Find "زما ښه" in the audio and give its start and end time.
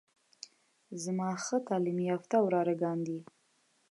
1.03-1.57